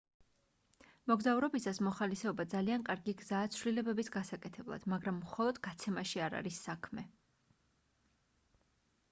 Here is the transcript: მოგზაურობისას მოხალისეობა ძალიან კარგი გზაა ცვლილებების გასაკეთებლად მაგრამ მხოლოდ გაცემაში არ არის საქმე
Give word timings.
მოგზაურობისას 1.09 1.79
მოხალისეობა 1.87 2.45
ძალიან 2.53 2.85
კარგი 2.87 3.15
გზაა 3.19 3.51
ცვლილებების 3.57 4.11
გასაკეთებლად 4.17 4.89
მაგრამ 4.95 5.21
მხოლოდ 5.27 5.61
გაცემაში 5.69 6.25
არ 6.31 6.39
არის 6.41 6.61
საქმე 6.71 7.07